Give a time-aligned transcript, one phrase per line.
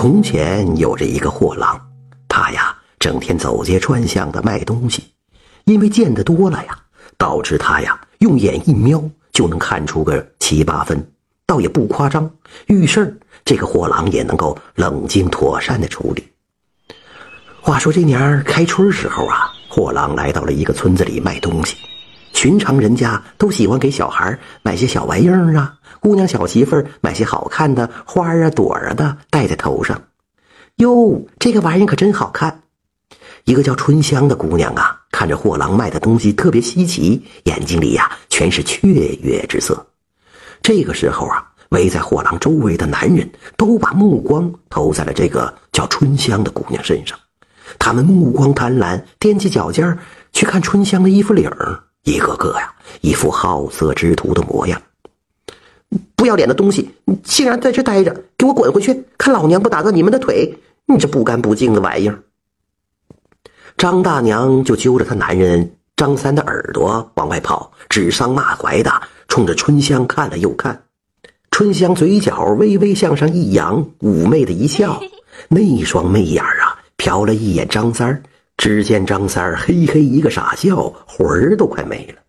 [0.00, 1.78] 从前有着一个货郎，
[2.26, 5.04] 他呀整天走街串巷的卖东西，
[5.64, 6.78] 因为见得多了呀，
[7.18, 11.06] 导致他呀用眼一瞄就能看出个七八分，
[11.44, 12.30] 倒也不夸张。
[12.68, 16.26] 遇事儿，这个货郎也能够冷静妥善的处理。
[17.60, 21.76] 话说这年儿开春时候啊，货郎来到了一个村子里卖东西。
[22.32, 30.00] 寻常人家都喜欢给小孩买些小玩意儿啊，姑娘小媳妇儿买些好看的花啊朵儿的戴在头上。
[30.76, 32.62] 哟，这个玩意儿可真好看！
[33.44, 38.88] 一个叫春香的姑娘啊，看着货郎卖的东西特别稀奇，眼睛里呀全是雀
[39.22, 39.86] 跃之色。
[40.62, 47.18] 这个时候啊，围在货郎周围的男人都把目光投在了这个叫春香的姑娘身上，
[47.78, 49.98] 他们目光贪婪，踮起脚尖
[50.32, 51.82] 去看春香的衣服领儿。
[52.04, 54.80] 一个个呀，一副好色之徒的模样。
[56.16, 59.04] 不要脸的东西，你竟然在这待着，给我滚回去！
[59.18, 60.54] 看老娘不打断你们的腿！
[60.86, 62.22] 你这不干不净的玩意儿！
[63.76, 70.82] 张大娘就揪着她男人张三的耳朵往外跑，指桑骂槐的，冲着春香看了又看。
[71.50, 75.00] 春香嘴角微微向上一扬，妩媚的一笑，
[75.48, 78.22] 那双媚眼啊，瞟了一眼张三儿。
[78.60, 82.20] 只见张三儿嘿嘿一个傻笑，魂儿都快没了。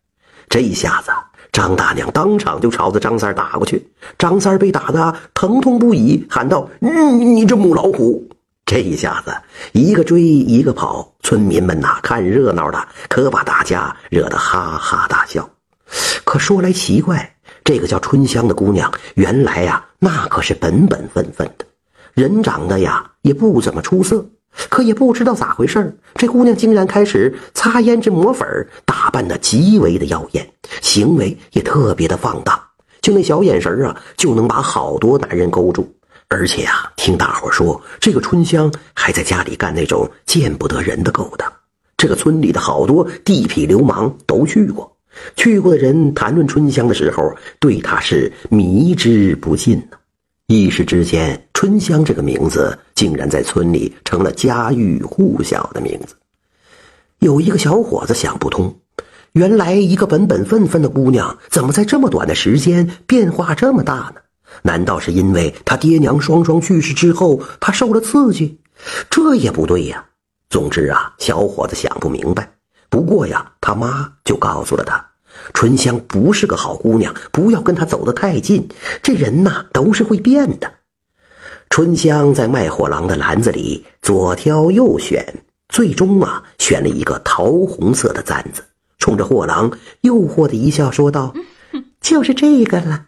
[0.48, 1.12] 这一下子，
[1.52, 3.86] 张大娘当场就朝着张三儿打过去。
[4.18, 6.90] 张三儿被打得疼痛不已，喊道：“你
[7.26, 8.26] 你这母老虎！”
[8.66, 9.36] 这一下子，
[9.74, 15.50] 一个追一个跑，村民们呐看热闹的，可把大家惹得哈哈大笑。
[16.24, 21.66] 可说来奇怪，这个叫春香的姑娘，原来呀那可是本本分分的，
[22.14, 24.26] 人长得呀也不怎么出色。
[24.70, 28.48] 可也不知道咋回事这姑娘竟然开始擦胭脂抹粉
[28.86, 30.48] 打扮的极为的妖艳，
[30.82, 32.60] 行为也特别的放荡，
[33.02, 35.90] 就那小眼神啊，就能把好多男人勾住。
[36.28, 41.52] 而且啊，听大伙说，这个春香还在家里干那种见不得人的勾当。
[41.98, 44.90] 这个村里的好多地痞流氓都去过，
[45.36, 49.98] 去过的人谈论春香的时候，对她是迷之不尽呢。
[50.48, 56.14] 一时之间，春香这个名字竟然在村里成了家喻户晓的名字。
[57.18, 58.76] 有一个小伙子想不通，
[59.32, 64.22] 原来一个本本分分的姑娘，怎么在这么短的时间变化这么大呢？
[64.62, 68.60] 难道是因为他爹娘双双去世之后，他受了刺激？
[69.10, 70.06] 这也不对呀。
[70.52, 72.52] 总之啊，小伙子想不明白。
[72.88, 75.04] 不过呀，他妈就告诉了他。
[75.56, 78.70] 春香不是个好姑娘，不要跟她走得太近。
[79.02, 80.72] 这人呐，都是会变的。
[81.72, 85.26] 春香在卖货郎的篮子里左挑右选，
[85.70, 88.62] 最终啊，选了一个桃红色的簪子，
[89.00, 89.72] 冲着货郎
[90.02, 91.34] 诱惑的一笑，说道：
[92.02, 93.06] “就是这个了。”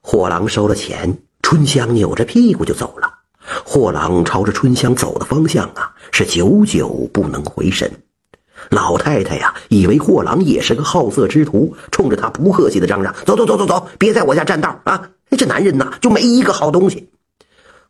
[0.00, 3.06] 货郎收了钱，春香扭着屁股就走了。
[3.66, 7.92] 货郎朝着春香走的方向啊，是久久不能回神。
[8.70, 15.10] 老太太呀，以为货郎也是个好色之徒，冲着他不客气的嚷嚷：“走走走走走，别在我家占道啊！
[15.36, 17.06] 这男人呐，就没一个好东西。”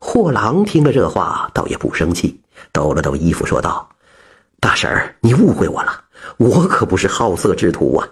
[0.06, 2.38] 货郎听了这话，倒也不生气，
[2.72, 3.88] 抖了抖衣服，说道
[4.60, 5.98] ：“大婶儿，你误会我了，
[6.36, 8.06] 我可不是好色之徒啊。”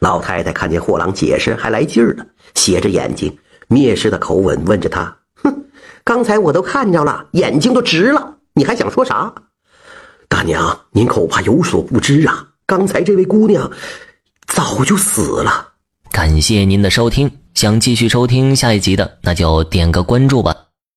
[0.00, 2.26] 老太太看见货郎解释还来劲儿了，
[2.56, 3.38] 斜着眼睛，
[3.68, 5.64] 蔑视的口吻问着他：“哼，
[6.02, 9.32] 刚才我都看着了，眼睛都直了，你还想说啥？”
[10.28, 12.48] 大娘，您恐怕有所不知啊！
[12.66, 13.70] 刚才这位姑娘
[14.48, 15.68] 早就死了。
[16.10, 20.52] 感谢您的收听，想继续收听下一集的，那就点个关注吧。